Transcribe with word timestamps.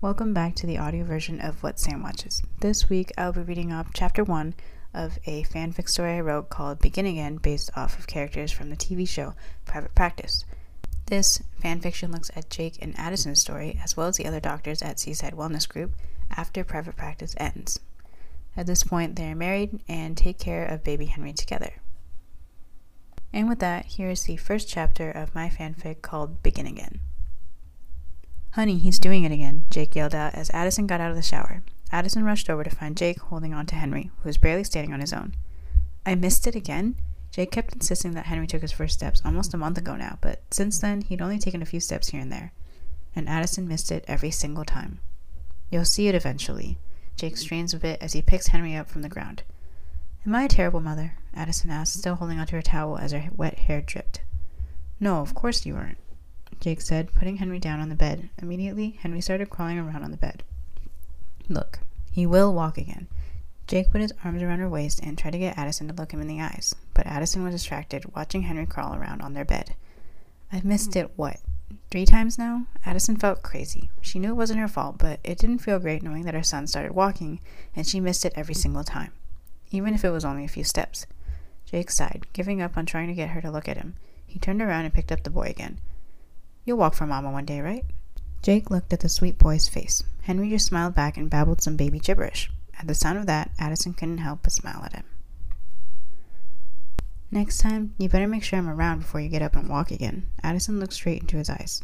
Welcome 0.00 0.32
back 0.32 0.54
to 0.54 0.66
the 0.68 0.78
audio 0.78 1.02
version 1.04 1.40
of 1.40 1.60
What 1.64 1.80
Sam 1.80 2.04
Watches. 2.04 2.40
This 2.60 2.88
week 2.88 3.10
I'll 3.18 3.32
be 3.32 3.40
reading 3.40 3.72
off 3.72 3.88
chapter 3.92 4.22
1 4.22 4.54
of 4.94 5.18
a 5.26 5.42
fanfic 5.42 5.88
story 5.88 6.12
I 6.12 6.20
wrote 6.20 6.50
called 6.50 6.78
Begin 6.78 7.04
Again 7.04 7.38
based 7.38 7.72
off 7.74 7.98
of 7.98 8.06
characters 8.06 8.52
from 8.52 8.70
the 8.70 8.76
TV 8.76 9.08
show 9.08 9.34
Private 9.64 9.96
Practice. 9.96 10.44
This 11.06 11.42
fanfiction 11.60 12.12
looks 12.12 12.30
at 12.36 12.48
Jake 12.48 12.78
and 12.80 12.96
Addison's 12.96 13.40
story 13.40 13.80
as 13.82 13.96
well 13.96 14.06
as 14.06 14.18
the 14.18 14.26
other 14.26 14.38
doctors 14.38 14.82
at 14.82 15.00
Seaside 15.00 15.32
Wellness 15.32 15.68
Group 15.68 15.94
after 16.30 16.62
Private 16.62 16.94
Practice 16.96 17.34
ends. 17.36 17.80
At 18.56 18.66
this 18.66 18.84
point, 18.84 19.16
they 19.16 19.32
are 19.32 19.34
married 19.34 19.80
and 19.88 20.16
take 20.16 20.38
care 20.38 20.64
of 20.64 20.84
baby 20.84 21.06
Henry 21.06 21.32
together. 21.32 21.72
And 23.32 23.48
with 23.48 23.58
that, 23.58 23.86
here 23.86 24.10
is 24.10 24.22
the 24.22 24.36
first 24.36 24.68
chapter 24.68 25.10
of 25.10 25.34
my 25.34 25.48
fanfic 25.48 26.02
called 26.02 26.40
Begin 26.44 26.68
Again. 26.68 27.00
Honey, 28.52 28.78
he's 28.78 28.98
doing 28.98 29.24
it 29.24 29.32
again, 29.32 29.66
Jake 29.70 29.94
yelled 29.94 30.14
out 30.14 30.34
as 30.34 30.50
Addison 30.50 30.86
got 30.86 31.00
out 31.00 31.10
of 31.10 31.16
the 31.16 31.22
shower. 31.22 31.62
Addison 31.92 32.24
rushed 32.24 32.50
over 32.50 32.64
to 32.64 32.70
find 32.70 32.96
Jake 32.96 33.20
holding 33.20 33.54
on 33.54 33.66
to 33.66 33.74
Henry, 33.74 34.10
who 34.20 34.28
was 34.28 34.38
barely 34.38 34.64
standing 34.64 34.92
on 34.92 35.00
his 35.00 35.12
own. 35.12 35.34
I 36.04 36.14
missed 36.14 36.46
it 36.46 36.54
again? 36.54 36.96
Jake 37.30 37.50
kept 37.50 37.74
insisting 37.74 38.12
that 38.12 38.26
Henry 38.26 38.46
took 38.46 38.62
his 38.62 38.72
first 38.72 38.94
steps 38.94 39.22
almost 39.24 39.54
a 39.54 39.58
month 39.58 39.78
ago 39.78 39.96
now, 39.96 40.18
but 40.20 40.42
since 40.50 40.78
then 40.78 41.02
he'd 41.02 41.20
only 41.20 41.38
taken 41.38 41.62
a 41.62 41.66
few 41.66 41.80
steps 41.80 42.08
here 42.08 42.20
and 42.20 42.32
there. 42.32 42.52
And 43.14 43.28
Addison 43.28 43.68
missed 43.68 43.92
it 43.92 44.04
every 44.08 44.30
single 44.30 44.64
time. 44.64 45.00
You'll 45.70 45.84
see 45.84 46.08
it 46.08 46.14
eventually. 46.14 46.78
Jake 47.16 47.36
strains 47.36 47.74
a 47.74 47.78
bit 47.78 48.00
as 48.00 48.14
he 48.14 48.22
picks 48.22 48.48
Henry 48.48 48.74
up 48.74 48.88
from 48.88 49.02
the 49.02 49.08
ground. 49.08 49.42
Am 50.26 50.34
I 50.34 50.44
a 50.44 50.48
terrible 50.48 50.80
mother? 50.80 51.14
Addison 51.34 51.70
asked, 51.70 51.94
still 51.94 52.16
holding 52.16 52.40
onto 52.40 52.56
her 52.56 52.62
towel 52.62 52.98
as 52.98 53.12
her 53.12 53.28
wet 53.36 53.58
hair 53.60 53.80
dripped. 53.80 54.22
No, 54.98 55.20
of 55.20 55.34
course 55.34 55.66
you 55.66 55.74
weren't. 55.74 55.98
Jake 56.60 56.80
said, 56.80 57.14
putting 57.14 57.36
Henry 57.36 57.58
down 57.58 57.80
on 57.80 57.88
the 57.88 57.94
bed. 57.94 58.30
Immediately, 58.42 58.98
Henry 59.00 59.20
started 59.20 59.50
crawling 59.50 59.78
around 59.78 60.02
on 60.02 60.10
the 60.10 60.16
bed. 60.16 60.42
Look, 61.48 61.80
he 62.10 62.26
will 62.26 62.52
walk 62.52 62.76
again. 62.76 63.06
Jake 63.68 63.90
put 63.90 64.00
his 64.00 64.14
arms 64.24 64.42
around 64.42 64.58
her 64.58 64.68
waist 64.68 64.98
and 65.02 65.16
tried 65.16 65.32
to 65.32 65.38
get 65.38 65.56
Addison 65.56 65.88
to 65.88 65.94
look 65.94 66.12
him 66.12 66.20
in 66.20 66.26
the 66.26 66.40
eyes, 66.40 66.74
but 66.94 67.06
Addison 67.06 67.44
was 67.44 67.54
distracted, 67.54 68.16
watching 68.16 68.42
Henry 68.42 68.66
crawl 68.66 68.94
around 68.94 69.20
on 69.20 69.34
their 69.34 69.44
bed. 69.44 69.74
I've 70.50 70.64
missed 70.64 70.96
it, 70.96 71.10
what, 71.16 71.36
three 71.90 72.06
times 72.06 72.38
now? 72.38 72.66
Addison 72.86 73.16
felt 73.16 73.42
crazy. 73.42 73.90
She 74.00 74.18
knew 74.18 74.30
it 74.30 74.36
wasn't 74.36 74.60
her 74.60 74.68
fault, 74.68 74.96
but 74.98 75.20
it 75.22 75.38
didn't 75.38 75.58
feel 75.58 75.78
great 75.78 76.02
knowing 76.02 76.24
that 76.24 76.34
her 76.34 76.42
son 76.42 76.66
started 76.66 76.92
walking, 76.92 77.40
and 77.76 77.86
she 77.86 78.00
missed 78.00 78.24
it 78.24 78.32
every 78.34 78.54
single 78.54 78.84
time, 78.84 79.12
even 79.70 79.94
if 79.94 80.04
it 80.04 80.10
was 80.10 80.24
only 80.24 80.44
a 80.44 80.48
few 80.48 80.64
steps. 80.64 81.06
Jake 81.66 81.90
sighed, 81.90 82.26
giving 82.32 82.62
up 82.62 82.78
on 82.78 82.86
trying 82.86 83.08
to 83.08 83.14
get 83.14 83.30
her 83.30 83.42
to 83.42 83.50
look 83.50 83.68
at 83.68 83.76
him. 83.76 83.96
He 84.26 84.38
turned 84.38 84.62
around 84.62 84.86
and 84.86 84.94
picked 84.94 85.12
up 85.12 85.22
the 85.22 85.30
boy 85.30 85.48
again. 85.48 85.78
You'll 86.68 86.76
walk 86.76 86.92
for 86.92 87.06
Mama 87.06 87.30
one 87.30 87.46
day, 87.46 87.62
right? 87.62 87.86
Jake 88.42 88.70
looked 88.70 88.92
at 88.92 89.00
the 89.00 89.08
sweet 89.08 89.38
boy's 89.38 89.66
face. 89.68 90.02
Henry 90.24 90.50
just 90.50 90.66
smiled 90.66 90.94
back 90.94 91.16
and 91.16 91.30
babbled 91.30 91.62
some 91.62 91.76
baby 91.76 91.98
gibberish. 91.98 92.50
At 92.78 92.86
the 92.86 92.94
sound 92.94 93.16
of 93.16 93.24
that, 93.24 93.52
Addison 93.58 93.94
couldn't 93.94 94.18
help 94.18 94.40
but 94.42 94.52
smile 94.52 94.82
at 94.84 94.92
him. 94.92 95.04
Next 97.30 97.56
time, 97.56 97.94
you 97.96 98.10
better 98.10 98.28
make 98.28 98.42
sure 98.42 98.58
I'm 98.58 98.68
around 98.68 98.98
before 98.98 99.22
you 99.22 99.30
get 99.30 99.40
up 99.40 99.56
and 99.56 99.66
walk 99.66 99.90
again. 99.90 100.26
Addison 100.42 100.78
looked 100.78 100.92
straight 100.92 101.22
into 101.22 101.38
his 101.38 101.48
eyes. 101.48 101.82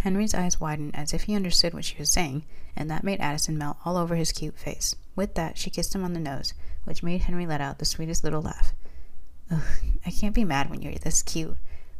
Henry's 0.00 0.34
eyes 0.34 0.60
widened 0.60 0.96
as 0.96 1.14
if 1.14 1.22
he 1.22 1.36
understood 1.36 1.72
what 1.72 1.84
she 1.84 1.96
was 1.96 2.10
saying, 2.10 2.42
and 2.74 2.90
that 2.90 3.04
made 3.04 3.20
Addison 3.20 3.56
melt 3.56 3.76
all 3.84 3.96
over 3.96 4.16
his 4.16 4.32
cute 4.32 4.58
face. 4.58 4.96
With 5.14 5.36
that, 5.36 5.56
she 5.56 5.70
kissed 5.70 5.94
him 5.94 6.02
on 6.02 6.14
the 6.14 6.18
nose, 6.18 6.52
which 6.82 7.04
made 7.04 7.20
Henry 7.20 7.46
let 7.46 7.60
out 7.60 7.78
the 7.78 7.84
sweetest 7.84 8.24
little 8.24 8.42
laugh. 8.42 8.72
Ugh, 9.52 9.62
I 10.04 10.10
can't 10.10 10.34
be 10.34 10.42
mad 10.42 10.68
when 10.68 10.82
you're 10.82 10.94
this 10.94 11.22
cute. 11.22 11.56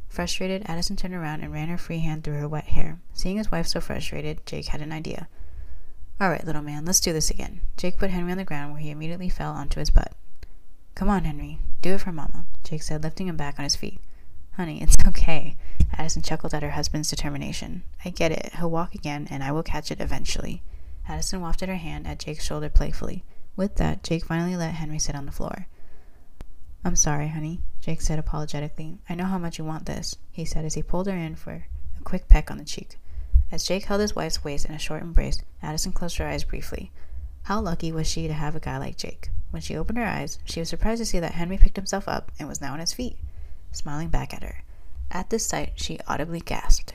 Frustrated, 0.08 0.62
Addison 0.66 0.96
turned 0.96 1.14
around 1.14 1.42
and 1.42 1.52
ran 1.52 1.68
her 1.68 1.78
free 1.78 1.98
hand 1.98 2.24
through 2.24 2.38
her 2.38 2.48
wet 2.48 2.68
hair. 2.68 3.00
Seeing 3.12 3.36
his 3.36 3.50
wife 3.50 3.66
so 3.66 3.80
frustrated, 3.80 4.46
Jake 4.46 4.66
had 4.66 4.80
an 4.80 4.92
idea. 4.92 5.28
All 6.20 6.30
right, 6.30 6.44
little 6.44 6.62
man, 6.62 6.84
let's 6.84 7.00
do 7.00 7.12
this 7.12 7.30
again. 7.30 7.60
Jake 7.76 7.98
put 7.98 8.10
Henry 8.10 8.32
on 8.32 8.38
the 8.38 8.44
ground 8.44 8.72
where 8.72 8.80
he 8.80 8.90
immediately 8.90 9.28
fell 9.28 9.52
onto 9.52 9.80
his 9.80 9.90
butt. 9.90 10.12
Come 10.94 11.10
on, 11.10 11.24
Henry. 11.24 11.58
Do 11.82 11.94
it 11.94 12.00
for 12.00 12.12
Mama, 12.12 12.46
Jake 12.64 12.82
said, 12.82 13.02
lifting 13.02 13.28
him 13.28 13.36
back 13.36 13.58
on 13.58 13.64
his 13.64 13.76
feet. 13.76 14.00
Honey, 14.54 14.82
it's 14.82 14.96
okay. 15.06 15.56
Addison 15.92 16.22
chuckled 16.22 16.54
at 16.54 16.62
her 16.62 16.70
husband's 16.70 17.10
determination. 17.10 17.82
I 18.02 18.08
get 18.08 18.32
it. 18.32 18.52
He'll 18.58 18.70
walk 18.70 18.94
again, 18.94 19.28
and 19.30 19.44
I 19.44 19.52
will 19.52 19.62
catch 19.62 19.90
it 19.90 20.00
eventually. 20.00 20.62
Addison 21.06 21.42
wafted 21.42 21.68
her 21.68 21.76
hand 21.76 22.06
at 22.06 22.18
Jake's 22.18 22.44
shoulder 22.44 22.70
playfully. 22.70 23.22
With 23.54 23.76
that, 23.76 24.02
Jake 24.02 24.24
finally 24.24 24.56
let 24.56 24.74
Henry 24.74 24.98
sit 24.98 25.14
on 25.14 25.26
the 25.26 25.32
floor. 25.32 25.66
I'm 26.82 26.96
sorry, 26.96 27.28
honey, 27.28 27.60
Jake 27.86 28.00
said 28.00 28.18
apologetically. 28.18 28.98
I 29.08 29.14
know 29.14 29.26
how 29.26 29.38
much 29.38 29.58
you 29.58 29.64
want 29.64 29.86
this, 29.86 30.16
he 30.32 30.44
said 30.44 30.64
as 30.64 30.74
he 30.74 30.82
pulled 30.82 31.06
her 31.06 31.16
in 31.16 31.36
for 31.36 31.66
a 31.96 32.02
quick 32.02 32.26
peck 32.26 32.50
on 32.50 32.58
the 32.58 32.64
cheek. 32.64 32.98
As 33.52 33.62
Jake 33.62 33.84
held 33.84 34.00
his 34.00 34.16
wife's 34.16 34.42
waist 34.42 34.66
in 34.66 34.74
a 34.74 34.78
short 34.78 35.02
embrace, 35.02 35.40
Addison 35.62 35.92
closed 35.92 36.16
her 36.16 36.26
eyes 36.26 36.42
briefly. 36.42 36.90
How 37.44 37.60
lucky 37.60 37.92
was 37.92 38.08
she 38.08 38.26
to 38.26 38.32
have 38.32 38.56
a 38.56 38.60
guy 38.60 38.76
like 38.78 38.96
Jake? 38.96 39.28
When 39.52 39.62
she 39.62 39.76
opened 39.76 39.98
her 39.98 40.04
eyes, 40.04 40.40
she 40.44 40.58
was 40.58 40.68
surprised 40.68 40.98
to 41.00 41.06
see 41.06 41.20
that 41.20 41.34
Henry 41.34 41.58
picked 41.58 41.76
himself 41.76 42.08
up 42.08 42.32
and 42.40 42.48
was 42.48 42.60
now 42.60 42.72
on 42.72 42.80
his 42.80 42.92
feet, 42.92 43.18
smiling 43.70 44.08
back 44.08 44.34
at 44.34 44.42
her. 44.42 44.64
At 45.12 45.30
this 45.30 45.46
sight, 45.46 45.74
she 45.76 46.00
audibly 46.08 46.40
gasped. 46.40 46.92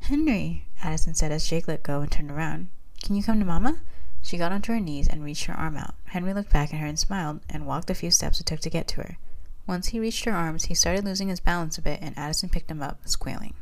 Henry, 0.00 0.64
Addison 0.82 1.14
said 1.14 1.30
as 1.30 1.46
Jake 1.46 1.68
let 1.68 1.84
go 1.84 2.00
and 2.00 2.10
turned 2.10 2.32
around. 2.32 2.70
Can 3.04 3.14
you 3.14 3.22
come 3.22 3.38
to 3.38 3.44
Mama? 3.44 3.82
She 4.22 4.38
got 4.38 4.52
onto 4.52 4.72
her 4.72 4.80
knees 4.80 5.08
and 5.08 5.24
reached 5.24 5.44
her 5.46 5.54
arm 5.54 5.76
out. 5.76 5.94
Henry 6.06 6.32
looked 6.32 6.52
back 6.52 6.72
at 6.72 6.80
her 6.80 6.86
and 6.86 6.98
smiled 6.98 7.40
and 7.50 7.66
walked 7.66 7.88
the 7.88 7.94
few 7.94 8.10
steps 8.10 8.40
it 8.40 8.46
took 8.46 8.60
to 8.60 8.70
get 8.70 8.88
to 8.88 9.02
her. 9.02 9.18
Once 9.66 9.88
he 9.88 10.00
reached 10.00 10.24
her 10.24 10.32
arms, 10.32 10.64
he 10.64 10.74
started 10.74 11.04
losing 11.04 11.28
his 11.28 11.40
balance 11.40 11.76
a 11.76 11.82
bit, 11.82 12.00
and 12.00 12.16
Addison 12.16 12.48
picked 12.48 12.70
him 12.70 12.82
up, 12.82 12.98
squealing. 13.06 13.54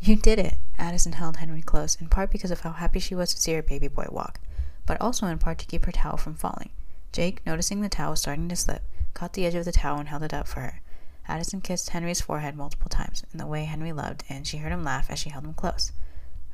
You 0.00 0.16
did 0.16 0.38
it! 0.38 0.58
Addison 0.78 1.12
held 1.12 1.38
Henry 1.38 1.62
close, 1.62 1.94
in 1.96 2.08
part 2.08 2.30
because 2.30 2.50
of 2.50 2.60
how 2.60 2.72
happy 2.72 3.00
she 3.00 3.14
was 3.14 3.32
to 3.32 3.40
see 3.40 3.54
her 3.54 3.62
baby 3.62 3.88
boy 3.88 4.06
walk, 4.10 4.38
but 4.84 5.00
also 5.00 5.26
in 5.26 5.38
part 5.38 5.58
to 5.58 5.66
keep 5.66 5.84
her 5.86 5.92
towel 5.92 6.16
from 6.16 6.34
falling. 6.34 6.70
Jake, 7.12 7.44
noticing 7.46 7.80
the 7.80 7.88
towel 7.88 8.16
starting 8.16 8.48
to 8.48 8.56
slip, 8.56 8.82
caught 9.14 9.32
the 9.32 9.46
edge 9.46 9.54
of 9.54 9.64
the 9.64 9.72
towel 9.72 9.98
and 9.98 10.08
held 10.08 10.22
it 10.22 10.34
up 10.34 10.46
for 10.46 10.60
her. 10.60 10.80
Addison 11.26 11.60
kissed 11.60 11.90
Henry's 11.90 12.20
forehead 12.20 12.54
multiple 12.54 12.88
times, 12.88 13.24
in 13.32 13.38
the 13.38 13.46
way 13.46 13.64
Henry 13.64 13.92
loved, 13.92 14.24
and 14.28 14.46
she 14.46 14.58
heard 14.58 14.72
him 14.72 14.84
laugh 14.84 15.10
as 15.10 15.18
she 15.18 15.30
held 15.30 15.44
him 15.44 15.54
close. 15.54 15.92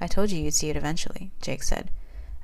I 0.00 0.06
told 0.06 0.30
you 0.30 0.42
you'd 0.42 0.54
see 0.54 0.70
it 0.70 0.76
eventually, 0.76 1.30
Jake 1.40 1.62
said. 1.62 1.90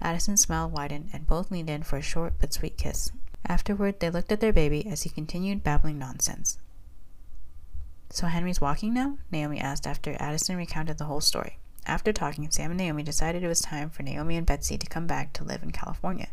Addison's 0.00 0.42
smile 0.42 0.68
widened, 0.68 1.10
and 1.12 1.26
both 1.26 1.50
leaned 1.50 1.70
in 1.70 1.82
for 1.82 1.96
a 1.96 2.02
short 2.02 2.34
but 2.40 2.52
sweet 2.52 2.76
kiss. 2.76 3.10
Afterward, 3.46 4.00
they 4.00 4.10
looked 4.10 4.30
at 4.32 4.40
their 4.40 4.52
baby 4.52 4.86
as 4.86 5.02
he 5.02 5.10
continued 5.10 5.64
babbling 5.64 5.98
nonsense. 5.98 6.58
So 8.10 8.26
Henry's 8.26 8.60
walking 8.60 8.94
now? 8.94 9.18
Naomi 9.30 9.60
asked 9.60 9.86
after 9.86 10.16
Addison 10.18 10.56
recounted 10.56 10.98
the 10.98 11.04
whole 11.04 11.20
story. 11.20 11.58
After 11.86 12.12
talking, 12.12 12.50
Sam 12.50 12.70
and 12.70 12.78
Naomi 12.78 13.02
decided 13.02 13.42
it 13.42 13.48
was 13.48 13.60
time 13.60 13.90
for 13.90 14.02
Naomi 14.02 14.36
and 14.36 14.46
Betsy 14.46 14.76
to 14.78 14.86
come 14.86 15.06
back 15.06 15.32
to 15.34 15.44
live 15.44 15.62
in 15.62 15.72
California. 15.72 16.28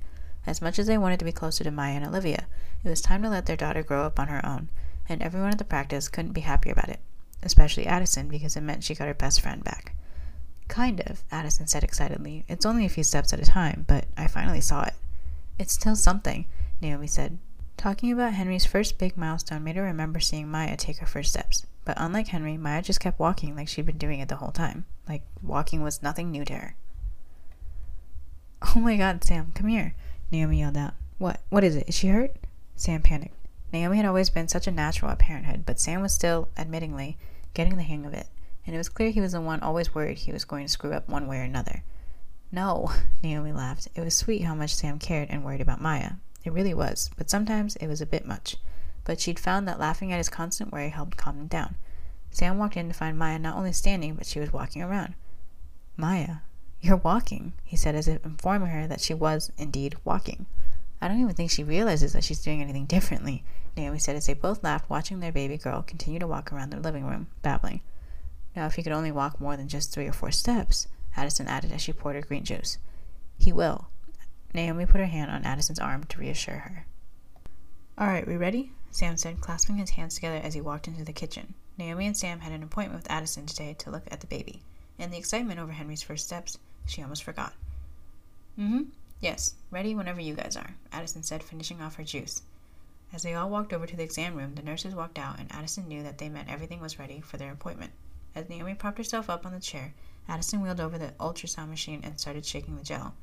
As 0.45 0.61
much 0.61 0.77
as 0.77 0.87
they 0.87 0.97
wanted 0.97 1.19
to 1.19 1.25
be 1.25 1.31
closer 1.31 1.63
to 1.63 1.71
Maya 1.71 1.95
and 1.95 2.05
Olivia, 2.05 2.47
it 2.83 2.89
was 2.89 3.01
time 3.01 3.23
to 3.23 3.29
let 3.29 3.45
their 3.45 3.55
daughter 3.55 3.81
grow 3.81 4.03
up 4.05 4.19
on 4.19 4.27
her 4.27 4.45
own, 4.45 4.69
and 5.09 5.21
everyone 5.21 5.51
at 5.51 5.57
the 5.57 5.63
practice 5.63 6.07
couldn't 6.07 6.33
be 6.33 6.41
happier 6.41 6.73
about 6.73 6.89
it, 6.89 6.99
especially 7.41 7.87
Addison 7.87 8.27
because 8.27 8.55
it 8.55 8.61
meant 8.61 8.83
she 8.83 8.95
got 8.95 9.07
her 9.07 9.13
best 9.13 9.41
friend 9.41 9.63
back. 9.63 9.95
Kind 10.75 10.99
of, 11.07 11.23
Addison 11.31 11.67
said 11.67 11.85
excitedly. 11.85 12.43
It's 12.49 12.65
only 12.65 12.85
a 12.85 12.89
few 12.89 13.05
steps 13.05 13.31
at 13.31 13.39
a 13.39 13.45
time, 13.45 13.85
but 13.87 14.07
I 14.17 14.27
finally 14.27 14.59
saw 14.59 14.83
it. 14.83 14.93
It's 15.57 15.71
still 15.71 15.95
something, 15.95 16.47
Naomi 16.81 17.07
said. 17.07 17.37
Talking 17.77 18.11
about 18.11 18.33
Henry's 18.33 18.65
first 18.65 18.97
big 18.97 19.15
milestone 19.15 19.63
made 19.63 19.77
her 19.77 19.83
remember 19.83 20.19
seeing 20.19 20.51
Maya 20.51 20.75
take 20.75 20.97
her 20.97 21.05
first 21.05 21.29
steps. 21.29 21.65
But 21.85 21.95
unlike 21.97 22.27
Henry, 22.27 22.57
Maya 22.57 22.81
just 22.81 22.99
kept 22.99 23.21
walking 23.21 23.55
like 23.55 23.69
she'd 23.69 23.85
been 23.85 23.97
doing 23.97 24.19
it 24.19 24.27
the 24.27 24.35
whole 24.35 24.51
time. 24.51 24.83
Like 25.07 25.21
walking 25.41 25.81
was 25.81 26.03
nothing 26.03 26.29
new 26.29 26.43
to 26.43 26.53
her. 26.55 26.75
Oh 28.75 28.81
my 28.81 28.97
god, 28.97 29.23
Sam, 29.23 29.53
come 29.55 29.69
here, 29.69 29.95
Naomi 30.29 30.59
yelled 30.59 30.75
out. 30.75 30.95
What? 31.19 31.39
What 31.47 31.63
is 31.63 31.77
it? 31.77 31.87
Is 31.87 31.95
she 31.95 32.09
hurt? 32.09 32.35
Sam 32.75 33.01
panicked. 33.01 33.37
Naomi 33.71 33.95
had 33.95 34.05
always 34.05 34.29
been 34.29 34.49
such 34.49 34.67
a 34.67 34.71
natural 34.71 35.11
at 35.11 35.19
parenthood, 35.19 35.65
but 35.65 35.79
Sam 35.79 36.01
was 36.01 36.13
still, 36.13 36.49
admittingly, 36.57 37.15
getting 37.53 37.77
the 37.77 37.83
hang 37.83 38.05
of 38.05 38.13
it 38.13 38.27
and 38.65 38.75
it 38.75 38.77
was 38.77 38.89
clear 38.89 39.09
he 39.09 39.21
was 39.21 39.33
the 39.33 39.41
one 39.41 39.59
always 39.61 39.93
worried 39.93 40.17
he 40.17 40.31
was 40.31 40.45
going 40.45 40.65
to 40.65 40.71
screw 40.71 40.93
up 40.93 41.07
one 41.07 41.27
way 41.27 41.39
or 41.39 41.43
another. 41.43 41.83
No, 42.51 42.91
Naomi 43.23 43.51
laughed. 43.51 43.87
It 43.95 44.01
was 44.01 44.15
sweet 44.15 44.43
how 44.43 44.55
much 44.55 44.73
Sam 44.75 44.99
cared 44.99 45.29
and 45.29 45.43
worried 45.43 45.61
about 45.61 45.81
Maya. 45.81 46.13
It 46.43 46.53
really 46.53 46.73
was, 46.73 47.09
but 47.17 47.29
sometimes 47.29 47.75
it 47.77 47.87
was 47.87 48.01
a 48.01 48.05
bit 48.05 48.25
much. 48.25 48.57
But 49.03 49.19
she'd 49.19 49.39
found 49.39 49.67
that 49.67 49.79
laughing 49.79 50.11
at 50.11 50.17
his 50.17 50.29
constant 50.29 50.71
worry 50.71 50.89
helped 50.89 51.17
calm 51.17 51.37
him 51.37 51.47
down. 51.47 51.75
Sam 52.31 52.57
walked 52.57 52.77
in 52.77 52.87
to 52.87 52.93
find 52.93 53.17
Maya 53.17 53.39
not 53.39 53.55
only 53.55 53.71
standing, 53.71 54.15
but 54.15 54.25
she 54.25 54.39
was 54.39 54.53
walking 54.53 54.81
around. 54.81 55.15
Maya, 55.97 56.37
you're 56.81 56.97
walking, 56.97 57.53
he 57.63 57.75
said 57.75 57.95
as 57.95 58.07
if 58.07 58.25
informing 58.25 58.69
her 58.69 58.87
that 58.87 59.01
she 59.01 59.13
was, 59.13 59.51
indeed, 59.57 59.95
walking. 60.03 60.45
I 61.01 61.07
don't 61.07 61.21
even 61.21 61.35
think 61.35 61.51
she 61.51 61.63
realizes 61.63 62.13
that 62.13 62.23
she's 62.23 62.41
doing 62.41 62.61
anything 62.61 62.85
differently, 62.85 63.43
Naomi 63.75 63.99
said 63.99 64.15
as 64.15 64.27
they 64.27 64.33
both 64.33 64.63
laughed, 64.63 64.89
watching 64.89 65.19
their 65.19 65.31
baby 65.31 65.57
girl 65.57 65.81
continue 65.81 66.19
to 66.19 66.27
walk 66.27 66.51
around 66.51 66.71
their 66.71 66.79
living 66.79 67.05
room, 67.05 67.27
babbling. 67.41 67.81
Now, 68.55 68.65
if 68.67 68.75
he 68.75 68.83
could 68.83 68.93
only 68.93 69.11
walk 69.11 69.41
more 69.41 69.57
than 69.57 69.67
just 69.67 69.91
three 69.91 70.07
or 70.07 70.13
four 70.13 70.31
steps, 70.31 70.87
Addison 71.17 71.47
added 71.47 71.71
as 71.71 71.81
she 71.81 71.93
poured 71.93 72.15
her 72.15 72.21
green 72.21 72.43
juice. 72.43 72.77
He 73.37 73.51
will. 73.51 73.87
Naomi 74.53 74.85
put 74.85 75.01
her 75.01 75.07
hand 75.07 75.29
on 75.29 75.43
Addison's 75.43 75.79
arm 75.79 76.05
to 76.05 76.19
reassure 76.19 76.59
her. 76.59 76.85
All 77.97 78.07
right, 78.07 78.27
we 78.27 78.37
ready? 78.37 78.71
Sam 78.91 79.17
said, 79.17 79.41
clasping 79.41 79.75
his 79.75 79.91
hands 79.91 80.15
together 80.15 80.37
as 80.37 80.53
he 80.53 80.61
walked 80.61 80.87
into 80.87 81.03
the 81.03 81.11
kitchen. 81.11 81.53
Naomi 81.77 82.07
and 82.07 82.15
Sam 82.15 82.39
had 82.39 82.53
an 82.53 82.63
appointment 82.63 83.03
with 83.03 83.11
Addison 83.11 83.45
today 83.45 83.73
to 83.79 83.91
look 83.91 84.03
at 84.09 84.21
the 84.21 84.27
baby. 84.27 84.61
In 84.97 85.11
the 85.11 85.17
excitement 85.17 85.59
over 85.59 85.73
Henry's 85.73 86.01
first 86.01 86.25
steps, 86.25 86.57
She 86.85 87.01
almost 87.01 87.23
forgot. 87.23 87.53
Mm 88.57 88.67
hmm. 88.69 88.83
Yes, 89.19 89.55
ready 89.71 89.95
whenever 89.95 90.21
you 90.21 90.35
guys 90.35 90.55
are, 90.55 90.75
Addison 90.91 91.23
said, 91.23 91.43
finishing 91.43 91.81
off 91.81 91.95
her 91.95 92.03
juice. 92.03 92.43
As 93.11 93.23
they 93.23 93.33
all 93.33 93.49
walked 93.49 93.73
over 93.73 93.85
to 93.85 93.95
the 93.95 94.03
exam 94.03 94.35
room, 94.35 94.55
the 94.55 94.61
nurses 94.61 94.95
walked 94.95 95.17
out, 95.17 95.39
and 95.39 95.51
Addison 95.51 95.87
knew 95.87 96.03
that 96.03 96.17
they 96.17 96.29
meant 96.29 96.49
everything 96.49 96.79
was 96.79 96.99
ready 96.99 97.21
for 97.21 97.37
their 97.37 97.51
appointment. 97.51 97.91
As 98.35 98.49
Naomi 98.49 98.75
propped 98.75 98.97
herself 98.97 99.29
up 99.29 99.45
on 99.45 99.53
the 99.53 99.59
chair, 99.59 99.93
Addison 100.27 100.61
wheeled 100.61 100.81
over 100.81 100.97
the 100.97 101.13
ultrasound 101.19 101.69
machine 101.69 102.01
and 102.03 102.19
started 102.19 102.45
shaking 102.45 102.75
the 102.75 102.83
gel. 102.83 103.15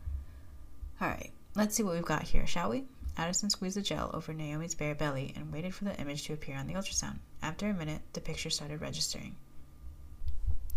All 1.00 1.08
right, 1.08 1.30
let's 1.54 1.74
see 1.74 1.82
what 1.82 1.94
we've 1.94 2.04
got 2.04 2.22
here, 2.22 2.46
shall 2.46 2.70
we? 2.70 2.84
Addison 3.16 3.50
squeezed 3.50 3.76
the 3.76 3.82
gel 3.82 4.10
over 4.14 4.32
Naomi's 4.32 4.74
bare 4.74 4.94
belly 4.94 5.34
and 5.36 5.52
waited 5.52 5.74
for 5.74 5.84
the 5.84 6.00
image 6.00 6.22
to 6.24 6.32
appear 6.32 6.56
on 6.56 6.66
the 6.66 6.74
ultrasound. 6.74 7.18
After 7.42 7.68
a 7.68 7.74
minute, 7.74 8.00
the 8.14 8.20
picture 8.20 8.48
started 8.48 8.80
registering. 8.80 9.36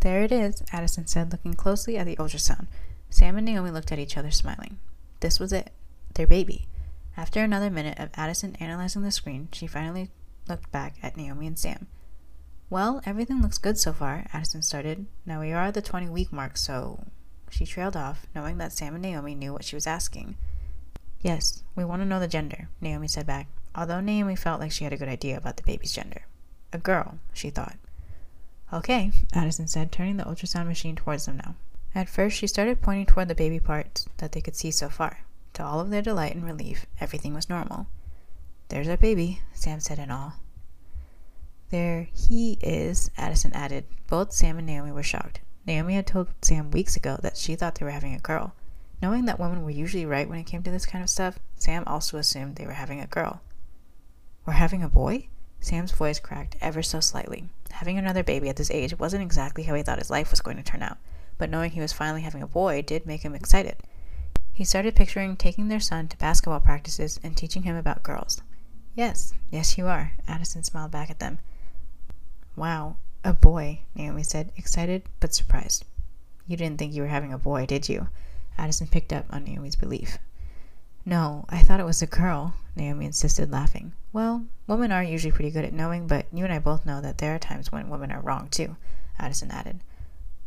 There 0.01 0.21
it 0.21 0.31
is, 0.31 0.61
Addison 0.73 1.07
said, 1.07 1.31
looking 1.31 1.53
closely 1.53 1.97
at 1.97 2.05
the 2.05 2.17
ultrasound. 2.17 2.67
Sam 3.09 3.37
and 3.37 3.45
Naomi 3.45 3.71
looked 3.71 3.91
at 3.91 3.99
each 3.99 4.17
other, 4.17 4.31
smiling. 4.31 4.79
This 5.21 5.39
was 5.39 5.53
it, 5.53 5.71
their 6.15 6.27
baby. 6.27 6.67
After 7.15 7.41
another 7.41 7.69
minute 7.69 7.97
of 7.97 8.09
Addison 8.15 8.55
analyzing 8.57 9.03
the 9.03 9.11
screen, 9.11 9.47
she 9.53 9.67
finally 9.67 10.09
looked 10.49 10.71
back 10.71 10.95
at 11.01 11.15
Naomi 11.15 11.47
and 11.47 11.57
Sam. 11.57 11.87
Well, 12.69 13.01
everything 13.05 13.41
looks 13.41 13.59
good 13.59 13.77
so 13.77 13.93
far, 13.93 14.25
Addison 14.33 14.63
started. 14.63 15.05
Now 15.25 15.41
we 15.41 15.51
are 15.51 15.65
at 15.65 15.75
the 15.75 15.81
20 15.81 16.09
week 16.09 16.31
mark, 16.31 16.57
so. 16.57 17.05
She 17.51 17.65
trailed 17.65 17.95
off, 17.95 18.25
knowing 18.33 18.57
that 18.57 18.73
Sam 18.73 18.95
and 18.95 19.03
Naomi 19.03 19.35
knew 19.35 19.53
what 19.53 19.63
she 19.63 19.75
was 19.75 19.85
asking. 19.85 20.35
Yes, 21.21 21.63
we 21.75 21.85
want 21.85 22.01
to 22.01 22.07
know 22.07 22.19
the 22.19 22.27
gender, 22.27 22.69
Naomi 22.81 23.07
said 23.07 23.27
back, 23.27 23.47
although 23.75 24.01
Naomi 24.01 24.35
felt 24.35 24.59
like 24.59 24.71
she 24.71 24.83
had 24.83 24.93
a 24.93 24.97
good 24.97 25.07
idea 25.07 25.37
about 25.37 25.57
the 25.57 25.63
baby's 25.63 25.93
gender. 25.93 26.25
A 26.73 26.77
girl, 26.77 27.19
she 27.33 27.49
thought. 27.49 27.77
Okay, 28.73 29.11
Addison 29.33 29.67
said, 29.67 29.91
turning 29.91 30.17
the 30.17 30.23
ultrasound 30.23 30.67
machine 30.67 30.95
towards 30.95 31.25
them 31.25 31.37
now. 31.37 31.55
At 31.93 32.09
first, 32.09 32.35
she 32.35 32.47
started 32.47 32.81
pointing 32.81 33.05
toward 33.05 33.27
the 33.27 33.35
baby 33.35 33.59
parts 33.59 34.07
that 34.17 34.31
they 34.31 34.41
could 34.41 34.55
see 34.55 34.71
so 34.71 34.89
far. 34.89 35.19
To 35.53 35.63
all 35.63 35.79
of 35.79 35.91
their 35.91 36.01
delight 36.01 36.35
and 36.35 36.43
relief, 36.43 36.85
everything 36.99 37.33
was 37.33 37.49
normal. 37.49 37.87
There's 38.67 38.89
our 38.89 38.97
baby, 38.97 39.41
Sam 39.53 39.79
said 39.79 39.99
in 39.99 40.11
awe. 40.11 40.33
There 41.71 42.07
he 42.13 42.59
is, 42.61 43.09
Addison 43.17 43.53
added. 43.53 43.85
Both 44.07 44.31
Sam 44.31 44.57
and 44.57 44.67
Naomi 44.67 44.91
were 44.91 45.03
shocked. 45.03 45.41
Naomi 45.65 45.95
had 45.95 46.05
told 46.05 46.27
Sam 46.41 46.69
weeks 46.69 46.95
ago 46.95 47.17
that 47.21 47.37
she 47.37 47.55
thought 47.55 47.75
they 47.75 47.85
were 47.85 47.91
having 47.91 48.13
a 48.13 48.19
girl. 48.19 48.53
Knowing 49.01 49.25
that 49.25 49.39
women 49.39 49.63
were 49.63 49.71
usually 49.71 50.05
right 50.05 50.29
when 50.29 50.39
it 50.39 50.45
came 50.45 50.63
to 50.63 50.71
this 50.71 50.85
kind 50.85 51.03
of 51.03 51.09
stuff, 51.09 51.39
Sam 51.57 51.83
also 51.87 52.17
assumed 52.17 52.55
they 52.55 52.67
were 52.67 52.73
having 52.73 53.01
a 53.01 53.07
girl. 53.07 53.41
We're 54.45 54.53
having 54.53 54.83
a 54.83 54.89
boy? 54.89 55.27
Sam's 55.59 55.91
voice 55.91 56.19
cracked 56.19 56.55
ever 56.61 56.83
so 56.83 56.99
slightly. 56.99 57.49
Having 57.71 57.97
another 57.97 58.23
baby 58.23 58.47
at 58.47 58.55
this 58.55 58.69
age 58.69 58.97
wasn't 58.99 59.23
exactly 59.23 59.63
how 59.63 59.73
he 59.73 59.81
thought 59.81 59.97
his 59.97 60.11
life 60.11 60.29
was 60.29 60.41
going 60.41 60.57
to 60.57 60.63
turn 60.63 60.83
out, 60.83 60.97
but 61.39 61.49
knowing 61.49 61.71
he 61.71 61.81
was 61.81 61.91
finally 61.91 62.21
having 62.21 62.43
a 62.43 62.47
boy 62.47 62.83
did 62.83 63.07
make 63.07 63.23
him 63.23 63.33
excited. 63.33 63.77
He 64.53 64.63
started 64.63 64.95
picturing 64.95 65.35
taking 65.35 65.67
their 65.67 65.79
son 65.79 66.07
to 66.09 66.17
basketball 66.17 66.59
practices 66.59 67.19
and 67.23 67.35
teaching 67.35 67.63
him 67.63 67.75
about 67.75 68.03
girls. 68.03 68.41
Yes, 68.93 69.33
yes, 69.49 69.77
you 69.77 69.87
are, 69.87 70.13
Addison 70.27 70.63
smiled 70.63 70.91
back 70.91 71.09
at 71.09 71.19
them. 71.19 71.39
Wow, 72.55 72.95
a 73.23 73.33
boy, 73.33 73.81
Naomi 73.95 74.23
said, 74.23 74.51
excited 74.55 75.03
but 75.19 75.33
surprised. 75.33 75.83
You 76.47 76.55
didn't 76.55 76.77
think 76.77 76.93
you 76.93 77.01
were 77.01 77.07
having 77.07 77.33
a 77.33 77.37
boy, 77.37 77.65
did 77.65 77.89
you? 77.89 78.07
Addison 78.57 78.87
picked 78.87 79.11
up 79.11 79.25
on 79.29 79.43
Naomi's 79.43 79.75
belief. 79.75 80.17
No, 81.05 81.45
I 81.49 81.59
thought 81.59 81.79
it 81.79 81.85
was 81.85 82.01
a 82.01 82.07
girl, 82.07 82.53
Naomi 82.75 83.05
insisted, 83.05 83.51
laughing. 83.51 83.93
Well, 84.13 84.45
women 84.67 84.91
are 84.91 85.03
usually 85.03 85.31
pretty 85.31 85.51
good 85.51 85.65
at 85.65 85.73
knowing, 85.73 86.07
but 86.07 86.27
you 86.31 86.43
and 86.45 86.53
I 86.53 86.59
both 86.59 86.85
know 86.85 87.01
that 87.01 87.17
there 87.17 87.35
are 87.35 87.39
times 87.39 87.71
when 87.71 87.89
women 87.89 88.11
are 88.11 88.21
wrong, 88.21 88.47
too, 88.49 88.77
Addison 89.19 89.51
added. 89.51 89.81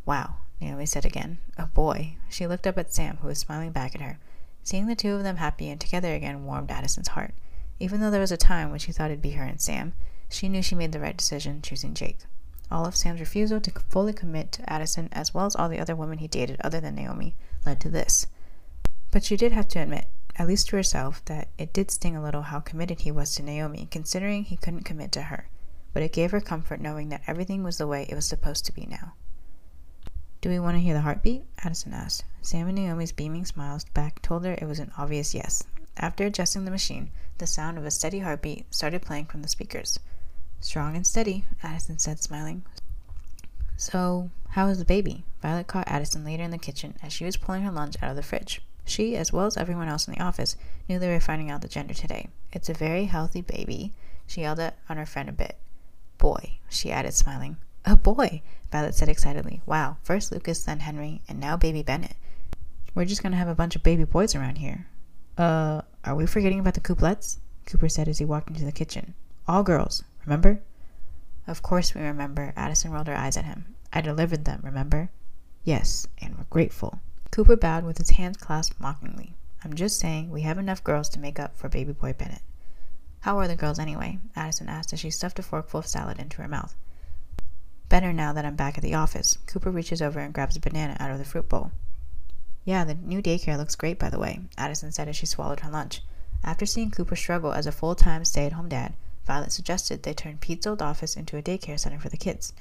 Wow, 0.07 0.37
Naomi 0.61 0.87
said 0.87 1.05
again. 1.05 1.39
A 1.57 1.67
boy. 1.67 2.17
She 2.29 2.47
looked 2.47 2.67
up 2.67 2.79
at 2.79 2.93
Sam, 2.93 3.19
who 3.19 3.29
was 3.29 3.39
smiling 3.39 3.71
back 3.71 3.95
at 3.95 4.01
her. 4.01 4.19
Seeing 4.65 4.87
the 4.87 4.97
two 4.97 5.15
of 5.15 5.23
them 5.23 5.37
happy 5.37 5.69
and 5.69 5.81
together 5.81 6.15
again 6.15 6.45
warmed 6.45 6.71
Addison's 6.71 7.09
heart. 7.09 7.35
Even 7.79 8.01
though 8.01 8.11
there 8.11 8.21
was 8.21 8.33
a 8.33 8.37
time 8.37 8.71
when 8.71 8.79
she 8.79 8.93
thought 8.93 9.11
it'd 9.11 9.23
be 9.23 9.33
her 9.33 9.45
and 9.45 9.61
Sam, 9.61 9.93
she 10.29 10.49
knew 10.49 10.63
she 10.63 10.75
made 10.75 10.93
the 10.93 11.01
right 11.01 11.17
decision 11.17 11.63
choosing 11.63 11.95
Jake. 11.95 12.19
All 12.71 12.85
of 12.85 12.97
Sam's 12.97 13.21
refusal 13.21 13.61
to 13.61 13.71
fully 13.89 14.13
commit 14.13 14.53
to 14.53 14.71
Addison, 14.71 15.09
as 15.13 15.33
well 15.33 15.47
as 15.47 15.57
all 15.57 15.69
the 15.69 15.81
other 15.81 15.97
women 15.97 16.19
he 16.19 16.29
dated 16.29 16.61
other 16.61 16.81
than 16.81 16.97
Naomi, 16.97 17.35
led 17.65 17.81
to 17.81 17.89
this. 17.89 18.27
But 19.11 19.25
she 19.25 19.39
did 19.39 19.53
have 19.53 19.69
to 19.69 19.79
admit, 19.79 20.07
at 20.37 20.47
least 20.47 20.69
to 20.69 20.77
herself, 20.77 21.25
that 21.25 21.49
it 21.57 21.73
did 21.73 21.91
sting 21.91 22.15
a 22.15 22.23
little 22.23 22.43
how 22.43 22.61
committed 22.61 23.01
he 23.01 23.11
was 23.11 23.35
to 23.35 23.43
Naomi, 23.43 23.89
considering 23.91 24.45
he 24.45 24.57
couldn't 24.57 24.85
commit 24.85 25.13
to 25.13 25.23
her. 25.23 25.49
But 25.95 26.03
it 26.03 26.13
gave 26.13 26.31
her 26.31 26.41
comfort 26.41 26.81
knowing 26.81 27.09
that 27.09 27.23
everything 27.27 27.63
was 27.63 27.79
the 27.79 27.87
way 27.87 28.05
it 28.09 28.15
was 28.15 28.27
supposed 28.27 28.67
to 28.67 28.73
be 28.73 28.85
now. 28.85 29.15
Do 30.43 30.51
we 30.51 30.61
want 30.61 30.77
to 30.77 30.81
hear 30.81 30.95
the 30.95 31.01
heartbeat? 31.01 31.45
Addison 31.65 31.95
asked. 31.95 32.25
Sam 32.43 32.69
and 32.69 32.77
Naomi's 32.77 33.13
beaming 33.13 33.47
smiles 33.47 33.87
back 33.87 34.21
told 34.21 34.45
her 34.45 34.53
it 34.53 34.67
was 34.67 34.79
an 34.79 34.93
obvious 34.99 35.35
yes. 35.35 35.65
After 35.97 36.27
adjusting 36.27 36.65
the 36.65 36.71
machine, 36.71 37.11
the 37.39 37.47
sound 37.47 37.79
of 37.79 37.85
a 37.85 37.91
steady 37.91 38.21
heartbeat 38.21 38.73
started 38.73 39.03
playing 39.03 39.25
from 39.25 39.43
the 39.43 39.49
speakers. 39.49 39.99
Strong 40.61 40.97
and 40.97 41.07
steady, 41.07 41.45
Addison 41.63 41.99
said, 41.99 42.21
smiling. 42.21 42.65
So, 43.77 44.31
how 44.51 44.67
is 44.67 44.79
the 44.79 44.85
baby? 44.85 45.25
Violet 45.41 45.67
caught 45.67 45.87
Addison 45.89 46.25
later 46.25 46.43
in 46.43 46.51
the 46.51 46.59
kitchen 46.59 46.97
as 47.03 47.13
she 47.13 47.25
was 47.25 47.37
pulling 47.37 47.63
her 47.63 47.71
lunch 47.71 47.95
out 48.03 48.11
of 48.11 48.17
the 48.17 48.23
fridge. 48.23 48.61
She, 48.85 49.17
as 49.17 49.33
well 49.33 49.47
as 49.47 49.57
everyone 49.57 49.89
else 49.89 50.09
in 50.09 50.15
the 50.15 50.23
office, 50.23 50.57
knew 50.89 50.99
they 50.99 51.09
were 51.09 51.21
finding 51.21 51.51
out 51.51 51.61
the 51.61 51.69
gender 51.69 51.95
today. 51.95 52.29
It's 52.53 52.69
a 52.69 52.75
very 52.75 53.05
healthy 53.05 53.41
baby. 53.41 53.93
She 54.27 54.41
yelled 54.41 54.61
at 54.61 54.79
on 54.89 54.97
her 54.97 55.07
friend 55.07 55.29
a 55.29 55.33
bit. 55.33 55.59
Boy, 56.17 56.59
she 56.69 56.91
added, 56.91 57.15
smiling. 57.15 57.59
A 57.85 57.97
boy, 57.97 58.43
Violet 58.73 58.95
said 58.95 59.09
excitedly. 59.09 59.63
Wow, 59.65 59.99
first 60.03 60.33
Lucas, 60.33 60.65
then 60.65 60.81
Henry, 60.81 61.21
and 61.29 61.39
now 61.39 61.57
baby 61.57 61.83
Bennett. 61.83 62.17
We're 62.95 63.05
just 63.05 63.23
gonna 63.23 63.37
have 63.37 63.49
a 63.49 63.55
bunch 63.55 63.77
of 63.77 63.83
baby 63.83 64.05
boys 64.05 64.35
around 64.35 64.57
here. 64.57 64.87
Uh, 65.37 65.83
are 66.05 66.17
we 66.17 66.27
forgetting 66.27 66.59
about 66.59 66.75
the 66.75 66.81
couplets? 66.81 67.39
Cooper 67.67 67.89
said 67.89 68.09
as 68.09 68.19
he 68.19 68.25
walked 68.25 68.49
into 68.49 68.65
the 68.65 68.73
kitchen. 68.73 69.15
All 69.47 69.63
girls, 69.63 70.03
remember? 70.25 70.61
Of 71.47 71.63
course 71.63 71.95
we 71.95 72.03
remember, 72.03 72.53
Addison 72.57 72.91
rolled 72.91 73.07
her 73.07 73.17
eyes 73.17 73.37
at 73.37 73.45
him. 73.45 73.75
I 73.93 74.01
delivered 74.01 74.45
them, 74.45 74.61
remember? 74.63 75.11
Yes, 75.65 76.07
and 76.21 76.37
we're 76.37 76.45
grateful. 76.51 77.01
Cooper 77.31 77.57
bowed 77.57 77.85
with 77.85 77.99
his 77.99 78.11
hands 78.11 78.37
clasped 78.37 78.81
mockingly. 78.81 79.35
I'm 79.65 79.75
just 79.75 79.99
saying 79.99 80.31
we 80.31 80.43
have 80.43 80.59
enough 80.59 80.85
girls 80.85 81.09
to 81.11 81.19
make 81.19 81.39
up 81.39 81.57
for 81.57 81.69
baby 81.69 81.93
boy 81.93 82.13
Bennett. 82.13 82.43
How 83.21 83.39
are 83.39 83.49
the 83.49 83.57
girls 83.57 83.79
anyway? 83.79 84.19
Addison 84.37 84.69
asked 84.69 84.93
as 84.93 85.01
she 85.01 85.11
stuffed 85.11 85.39
a 85.39 85.43
forkful 85.43 85.81
of 85.81 85.87
salad 85.87 86.19
into 86.19 86.41
her 86.43 86.49
mouth. 86.49 86.75
Better 87.89 88.13
now 88.13 88.33
that 88.33 88.45
I'm 88.45 88.57
back 88.57 88.79
at 88.79 88.83
the 88.83 88.95
office. 88.95 89.39
Cooper 89.47 89.71
reaches 89.71 90.01
over 90.03 90.21
and 90.21 90.33
grabs 90.33 90.57
a 90.57 90.61
banana 90.61 90.97
out 91.01 91.11
of 91.11 91.19
the 91.19 91.25
fruit 91.25 91.49
bowl. 91.49 91.73
Yeah, 92.65 92.85
the 92.85 92.95
new 92.95 93.23
daycare 93.23 93.57
looks 93.57 93.75
great, 93.75 93.99
by 93.99 94.11
the 94.11 94.19
way, 94.19 94.41
Addison 94.57 94.93
said 94.93 95.09
as 95.09 95.17
she 95.17 95.27
swallowed 95.27 95.61
her 95.61 95.71
lunch. 95.71 96.03
After 96.45 96.67
seeing 96.67 96.91
Cooper 96.91 97.17
struggle 97.17 97.53
as 97.53 97.67
a 97.67 97.73
full 97.73 97.95
time 97.95 98.25
stay 98.25 98.47
at 98.47 98.53
home 98.53 98.69
dad, 98.69 98.93
Violet 99.29 99.53
suggested 99.53 100.03
they 100.03 100.15
turn 100.15 100.39
Pete's 100.39 100.67
old 100.67 100.81
office 100.81 101.15
into 101.15 101.37
a 101.37 101.43
daycare 101.43 101.79
center 101.79 102.01
for 102.01 102.09
the 102.09 102.17
kids. 102.17 102.55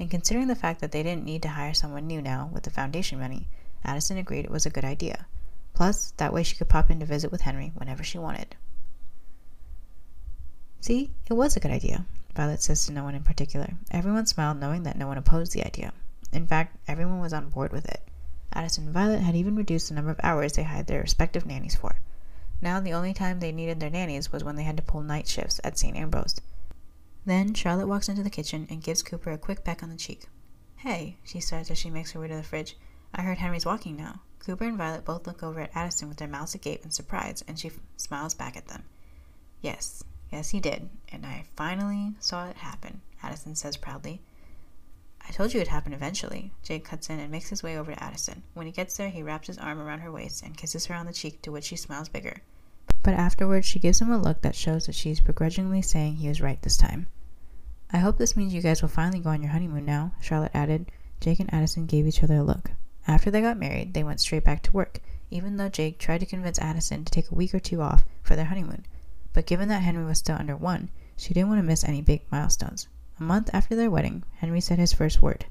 And 0.00 0.10
considering 0.10 0.48
the 0.48 0.54
fact 0.54 0.80
that 0.80 0.90
they 0.90 1.02
didn't 1.02 1.26
need 1.26 1.42
to 1.42 1.50
hire 1.50 1.74
someone 1.74 2.06
new 2.06 2.22
now 2.22 2.48
with 2.50 2.62
the 2.62 2.70
foundation 2.70 3.18
money, 3.18 3.46
Addison 3.84 4.16
agreed 4.16 4.46
it 4.46 4.50
was 4.50 4.64
a 4.64 4.70
good 4.70 4.86
idea. 4.86 5.26
Plus, 5.74 6.12
that 6.16 6.32
way 6.32 6.42
she 6.42 6.56
could 6.56 6.70
pop 6.70 6.90
in 6.90 6.98
to 7.00 7.04
visit 7.04 7.30
with 7.30 7.42
Henry 7.42 7.72
whenever 7.74 8.02
she 8.02 8.16
wanted. 8.16 8.56
See, 10.80 11.10
it 11.28 11.34
was 11.34 11.56
a 11.56 11.60
good 11.60 11.70
idea. 11.70 12.06
Violet 12.34 12.62
says 12.62 12.86
to 12.86 12.92
no 12.92 13.04
one 13.04 13.14
in 13.14 13.22
particular. 13.22 13.74
Everyone 13.90 14.24
smiled, 14.24 14.58
knowing 14.58 14.84
that 14.84 14.96
no 14.96 15.06
one 15.06 15.18
opposed 15.18 15.52
the 15.52 15.66
idea. 15.66 15.92
In 16.32 16.46
fact, 16.46 16.78
everyone 16.88 17.20
was 17.20 17.34
on 17.34 17.50
board 17.50 17.70
with 17.70 17.84
it. 17.84 18.00
Addison 18.54 18.84
and 18.84 18.94
Violet 18.94 19.20
had 19.20 19.36
even 19.36 19.56
reduced 19.56 19.90
the 19.90 19.94
number 19.94 20.10
of 20.10 20.20
hours 20.22 20.54
they 20.54 20.62
hired 20.62 20.86
their 20.86 21.02
respective 21.02 21.44
nannies 21.44 21.74
for. 21.74 21.96
Now, 22.60 22.80
the 22.80 22.92
only 22.92 23.12
time 23.14 23.40
they 23.40 23.52
needed 23.52 23.80
their 23.80 23.90
nannies 23.90 24.32
was 24.32 24.42
when 24.42 24.56
they 24.56 24.62
had 24.62 24.76
to 24.76 24.82
pull 24.82 25.02
night 25.02 25.28
shifts 25.28 25.60
at 25.62 25.78
St. 25.78 25.96
Ambrose. 25.96 26.40
Then, 27.26 27.54
Charlotte 27.54 27.88
walks 27.88 28.08
into 28.08 28.22
the 28.22 28.30
kitchen 28.30 28.66
and 28.70 28.82
gives 28.82 29.02
Cooper 29.02 29.32
a 29.32 29.38
quick 29.38 29.64
peck 29.64 29.82
on 29.82 29.90
the 29.90 29.96
cheek. 29.96 30.26
Hey, 30.76 31.16
she 31.24 31.40
says 31.40 31.70
as 31.70 31.78
she 31.78 31.90
makes 31.90 32.12
her 32.12 32.20
way 32.20 32.28
to 32.28 32.36
the 32.36 32.42
fridge. 32.42 32.76
I 33.14 33.22
heard 33.22 33.38
Henry's 33.38 33.66
walking 33.66 33.96
now. 33.96 34.20
Cooper 34.38 34.64
and 34.64 34.76
Violet 34.76 35.04
both 35.04 35.26
look 35.26 35.42
over 35.42 35.60
at 35.60 35.74
Addison 35.74 36.08
with 36.08 36.18
their 36.18 36.28
mouths 36.28 36.54
agape 36.54 36.84
in 36.84 36.90
surprise, 36.90 37.42
and 37.48 37.58
she 37.58 37.68
f- 37.68 37.78
smiles 37.96 38.34
back 38.34 38.56
at 38.56 38.68
them. 38.68 38.84
Yes, 39.62 40.04
Yes, 40.34 40.50
he 40.50 40.58
did, 40.58 40.90
and 41.12 41.24
I 41.24 41.44
finally 41.54 42.14
saw 42.18 42.48
it 42.48 42.56
happen, 42.56 43.02
Addison 43.22 43.54
says 43.54 43.76
proudly. 43.76 44.20
I 45.26 45.32
told 45.32 45.54
you 45.54 45.60
it'd 45.60 45.70
happen 45.70 45.92
eventually. 45.92 46.52
Jake 46.62 46.84
cuts 46.84 47.08
in 47.08 47.18
and 47.18 47.30
makes 47.30 47.48
his 47.48 47.62
way 47.62 47.78
over 47.78 47.92
to 47.92 48.02
Addison. 48.02 48.42
When 48.52 48.66
he 48.66 48.72
gets 48.72 48.96
there, 48.96 49.08
he 49.08 49.22
wraps 49.22 49.46
his 49.46 49.58
arm 49.58 49.80
around 49.80 50.00
her 50.00 50.12
waist 50.12 50.42
and 50.42 50.56
kisses 50.56 50.86
her 50.86 50.94
on 50.94 51.06
the 51.06 51.12
cheek, 51.12 51.40
to 51.42 51.50
which 51.50 51.64
she 51.64 51.76
smiles 51.76 52.08
bigger. 52.08 52.42
But 53.02 53.14
afterwards, 53.14 53.66
she 53.66 53.78
gives 53.78 54.00
him 54.00 54.10
a 54.10 54.18
look 54.18 54.42
that 54.42 54.54
shows 54.54 54.86
that 54.86 54.94
she's 54.94 55.20
begrudgingly 55.20 55.82
saying 55.82 56.16
he 56.16 56.28
was 56.28 56.40
right 56.40 56.60
this 56.62 56.76
time. 56.76 57.06
I 57.90 57.98
hope 57.98 58.18
this 58.18 58.36
means 58.36 58.52
you 58.52 58.60
guys 58.60 58.82
will 58.82 58.88
finally 58.88 59.20
go 59.20 59.30
on 59.30 59.42
your 59.42 59.52
honeymoon 59.52 59.84
now, 59.84 60.12
Charlotte 60.20 60.54
added. 60.54 60.90
Jake 61.20 61.40
and 61.40 61.52
Addison 61.52 61.86
gave 61.86 62.06
each 62.06 62.22
other 62.22 62.36
a 62.36 62.42
look. 62.42 62.72
After 63.06 63.30
they 63.30 63.40
got 63.40 63.58
married, 63.58 63.94
they 63.94 64.04
went 64.04 64.20
straight 64.20 64.44
back 64.44 64.62
to 64.64 64.72
work, 64.72 65.00
even 65.30 65.56
though 65.56 65.68
Jake 65.68 65.98
tried 65.98 66.20
to 66.20 66.26
convince 66.26 66.58
Addison 66.58 67.04
to 67.04 67.12
take 67.12 67.30
a 67.30 67.34
week 67.34 67.54
or 67.54 67.60
two 67.60 67.82
off 67.82 68.04
for 68.22 68.36
their 68.36 68.46
honeymoon. 68.46 68.84
But 69.32 69.46
given 69.46 69.68
that 69.68 69.82
Henry 69.82 70.04
was 70.04 70.18
still 70.18 70.36
under 70.36 70.56
one, 70.56 70.90
she 71.16 71.34
didn't 71.34 71.48
want 71.48 71.58
to 71.58 71.66
miss 71.66 71.84
any 71.84 72.02
big 72.02 72.22
milestones. 72.30 72.88
A 73.20 73.22
month 73.22 73.48
after 73.52 73.76
their 73.76 73.90
wedding, 73.90 74.24
Henry 74.38 74.60
said 74.60 74.78
his 74.78 74.92
first 74.92 75.22
word 75.22 75.46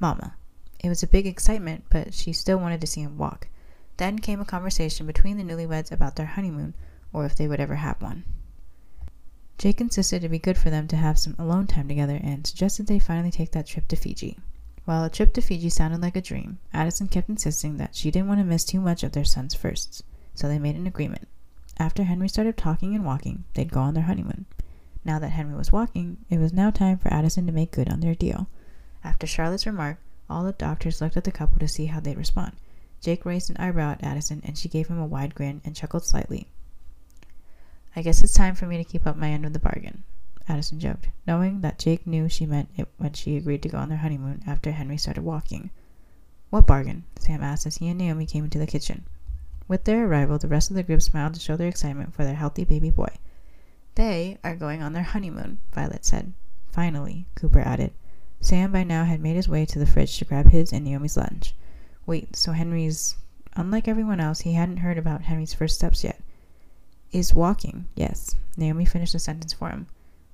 Mama. 0.00 0.34
It 0.80 0.88
was 0.88 1.02
a 1.02 1.06
big 1.06 1.26
excitement, 1.26 1.84
but 1.88 2.12
she 2.12 2.32
still 2.32 2.58
wanted 2.58 2.80
to 2.80 2.86
see 2.86 3.02
him 3.02 3.16
walk. 3.16 3.48
Then 3.96 4.18
came 4.18 4.40
a 4.40 4.44
conversation 4.44 5.06
between 5.06 5.36
the 5.36 5.44
newlyweds 5.44 5.92
about 5.92 6.16
their 6.16 6.26
honeymoon, 6.26 6.74
or 7.12 7.24
if 7.24 7.36
they 7.36 7.46
would 7.46 7.60
ever 7.60 7.76
have 7.76 8.02
one. 8.02 8.24
Jake 9.58 9.80
insisted 9.80 10.16
it'd 10.16 10.30
be 10.32 10.38
good 10.40 10.58
for 10.58 10.70
them 10.70 10.88
to 10.88 10.96
have 10.96 11.18
some 11.18 11.36
alone 11.38 11.68
time 11.68 11.86
together 11.86 12.18
and 12.20 12.44
suggested 12.44 12.88
they 12.88 12.98
finally 12.98 13.30
take 13.30 13.52
that 13.52 13.66
trip 13.66 13.86
to 13.88 13.96
Fiji. 13.96 14.36
While 14.84 15.04
a 15.04 15.08
trip 15.08 15.32
to 15.34 15.40
Fiji 15.40 15.70
sounded 15.70 16.02
like 16.02 16.16
a 16.16 16.20
dream, 16.20 16.58
Addison 16.72 17.06
kept 17.06 17.28
insisting 17.28 17.76
that 17.76 17.94
she 17.94 18.10
didn't 18.10 18.28
want 18.28 18.40
to 18.40 18.44
miss 18.44 18.64
too 18.64 18.80
much 18.80 19.04
of 19.04 19.12
their 19.12 19.24
son's 19.24 19.54
firsts, 19.54 20.02
so 20.34 20.48
they 20.48 20.58
made 20.58 20.74
an 20.74 20.88
agreement. 20.88 21.28
After 21.78 22.02
Henry 22.02 22.28
started 22.28 22.56
talking 22.56 22.94
and 22.94 23.04
walking, 23.04 23.44
they'd 23.54 23.72
go 23.72 23.80
on 23.80 23.94
their 23.94 24.02
honeymoon. 24.02 24.46
Now 25.04 25.18
that 25.18 25.30
Henry 25.30 25.54
was 25.54 25.70
walking, 25.70 26.16
it 26.30 26.38
was 26.38 26.52
now 26.52 26.70
time 26.70 26.98
for 26.98 27.12
Addison 27.12 27.46
to 27.46 27.52
make 27.52 27.72
good 27.72 27.90
on 27.90 28.00
their 28.00 28.14
deal. 28.14 28.48
After 29.04 29.26
Charlotte's 29.26 29.66
remark, 29.66 29.98
all 30.30 30.44
the 30.44 30.52
doctors 30.52 31.00
looked 31.00 31.16
at 31.18 31.24
the 31.24 31.30
couple 31.30 31.58
to 31.58 31.68
see 31.68 31.86
how 31.86 32.00
they'd 32.00 32.16
respond. 32.16 32.52
Jake 33.02 33.26
raised 33.26 33.50
an 33.50 33.58
eyebrow 33.58 33.90
at 33.90 34.02
Addison, 34.02 34.40
and 34.44 34.56
she 34.56 34.68
gave 34.68 34.88
him 34.88 34.98
a 34.98 35.06
wide 35.06 35.34
grin 35.34 35.60
and 35.62 35.76
chuckled 35.76 36.06
slightly. 36.06 36.48
I 37.94 38.00
guess 38.00 38.22
it's 38.22 38.32
time 38.32 38.54
for 38.54 38.66
me 38.66 38.78
to 38.78 38.84
keep 38.84 39.06
up 39.06 39.16
my 39.16 39.28
end 39.28 39.44
of 39.44 39.52
the 39.52 39.58
bargain, 39.58 40.04
Addison 40.48 40.80
joked, 40.80 41.08
knowing 41.26 41.60
that 41.60 41.78
Jake 41.78 42.06
knew 42.06 42.28
she 42.30 42.46
meant 42.46 42.70
it 42.76 42.88
when 42.96 43.12
she 43.12 43.36
agreed 43.36 43.62
to 43.62 43.68
go 43.68 43.76
on 43.76 43.90
their 43.90 43.98
honeymoon 43.98 44.42
after 44.46 44.72
Henry 44.72 44.96
started 44.96 45.22
walking. 45.22 45.68
What 46.48 46.66
bargain? 46.66 47.04
Sam 47.18 47.42
asked 47.42 47.66
as 47.66 47.76
he 47.76 47.88
and 47.88 47.98
Naomi 47.98 48.24
came 48.24 48.44
into 48.44 48.58
the 48.58 48.66
kitchen. 48.66 49.04
With 49.68 49.84
their 49.84 50.06
arrival, 50.06 50.38
the 50.38 50.48
rest 50.48 50.70
of 50.70 50.76
the 50.76 50.82
group 50.82 51.02
smiled 51.02 51.34
to 51.34 51.40
show 51.40 51.56
their 51.56 51.68
excitement 51.68 52.14
for 52.14 52.24
their 52.24 52.34
healthy 52.34 52.64
baby 52.64 52.90
boy. 52.90 53.14
They 53.94 54.38
are 54.42 54.56
going 54.56 54.82
on 54.82 54.92
their 54.92 55.04
honeymoon, 55.04 55.58
Violet 55.72 56.04
said. 56.04 56.32
Finally, 56.72 57.26
Cooper 57.36 57.60
added. 57.60 57.92
Sam 58.40 58.72
by 58.72 58.82
now 58.82 59.04
had 59.04 59.20
made 59.20 59.36
his 59.36 59.48
way 59.48 59.64
to 59.66 59.78
the 59.78 59.86
fridge 59.86 60.18
to 60.18 60.24
grab 60.24 60.50
his 60.50 60.72
and 60.72 60.84
Naomi's 60.84 61.16
lunch. 61.16 61.54
Wait, 62.04 62.34
so 62.34 62.52
Henry's. 62.52 63.16
Unlike 63.54 63.86
everyone 63.86 64.18
else, 64.18 64.40
he 64.40 64.54
hadn't 64.54 64.78
heard 64.78 64.98
about 64.98 65.22
Henry's 65.22 65.54
first 65.54 65.76
steps 65.76 66.02
yet. 66.02 66.20
Is 67.12 67.32
walking, 67.34 67.86
yes. 67.94 68.34
Naomi 68.56 68.84
finished 68.84 69.12
the 69.12 69.20
sentence 69.20 69.52
for 69.52 69.70
him. 69.70 69.86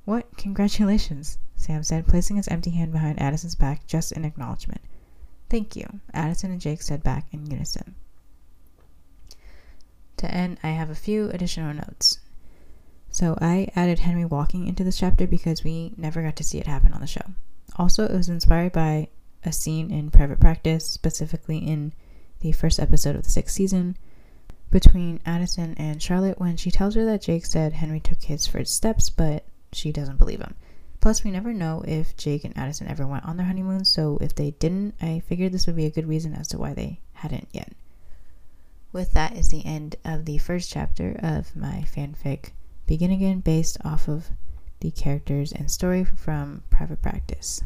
What? 0.07 0.37
Congratulations, 0.39 1.37
Sam 1.57 1.85
said, 1.85 2.07
placing 2.07 2.37
his 2.37 2.49
empty 2.49 2.71
hand 2.71 2.93
behind 2.93 3.21
Addison's 3.21 3.55
back 3.55 3.87
just 3.87 4.13
in 4.13 4.25
acknowledgement. 4.25 4.81
Thank 5.51 5.77
you, 5.77 6.01
Addison 6.15 6.51
and 6.51 6.61
Jake 6.61 6.81
said 6.81 7.03
back 7.03 7.27
in 7.33 7.45
unison. 7.45 7.95
To 10.17 10.31
end, 10.33 10.59
I 10.63 10.71
have 10.71 10.89
a 10.89 10.95
few 10.95 11.29
additional 11.31 11.75
notes. 11.75 12.21
So 13.11 13.37
I 13.41 13.69
added 13.75 13.99
Henry 13.99 14.25
walking 14.25 14.67
into 14.67 14.85
this 14.85 14.99
chapter 14.99 15.27
because 15.27 15.65
we 15.65 15.93
never 15.97 16.23
got 16.23 16.37
to 16.37 16.45
see 16.45 16.59
it 16.59 16.67
happen 16.67 16.93
on 16.93 17.01
the 17.01 17.07
show. 17.07 17.25
Also, 17.77 18.05
it 18.05 18.13
was 18.13 18.29
inspired 18.29 18.73
by 18.73 19.09
a 19.45 19.53
scene 19.53 19.91
in 19.91 20.11
Private 20.11 20.39
Practice, 20.39 20.87
specifically 20.87 21.59
in 21.59 21.93
the 22.41 22.53
first 22.53 22.79
episode 22.79 23.17
of 23.17 23.25
the 23.25 23.31
sixth 23.31 23.55
season, 23.55 23.97
between 24.71 25.21
Addison 25.27 25.75
and 25.77 26.01
Charlotte 26.01 26.39
when 26.39 26.57
she 26.57 26.71
tells 26.71 26.95
her 26.95 27.05
that 27.05 27.23
Jake 27.23 27.47
said 27.47 27.73
Henry 27.73 28.01
took 28.01 28.23
his 28.23 28.47
first 28.47 28.75
steps, 28.75 29.11
but 29.11 29.45
she 29.73 29.91
doesn't 29.93 30.19
believe 30.19 30.41
him. 30.41 30.55
Plus, 31.01 31.25
we 31.25 31.31
never 31.31 31.53
know 31.53 31.83
if 31.89 32.17
Jake 32.17 32.45
and 32.45 32.57
Addison 32.57 32.87
ever 32.87 33.07
went 33.07 33.25
on 33.25 33.37
their 33.37 33.47
honeymoon, 33.47 33.85
so 33.85 34.19
if 34.21 34.35
they 34.35 34.53
didn't, 34.53 34.95
I 35.01 35.23
figured 35.27 35.53
this 35.53 35.67
would 35.67 35.77
be 35.77 35.87
a 35.87 35.91
good 35.91 36.09
reason 36.09 36.35
as 36.35 36.47
to 36.49 36.59
why 36.59 36.75
they 36.75 37.01
hadn't 37.15 37.49
yet. 37.53 37.73
With 38.93 39.13
that 39.15 39.37
is 39.37 39.49
the 39.49 39.65
end 39.65 39.97
of 40.05 40.27
the 40.27 40.39
first 40.39 40.71
chapter 40.71 41.19
of 41.23 41.57
my 41.57 41.85
fanfic 41.95 42.51
Begin 42.91 43.13
Again 43.13 43.39
based 43.39 43.79
off 43.85 44.09
of 44.09 44.31
the 44.81 44.91
characters 44.91 45.53
and 45.53 45.71
story 45.71 46.03
from 46.03 46.65
Private 46.71 47.01
Practice. 47.01 47.63